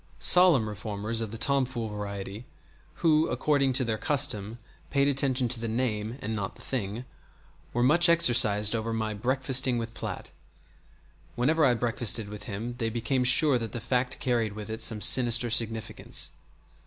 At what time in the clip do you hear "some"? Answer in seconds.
14.81-15.01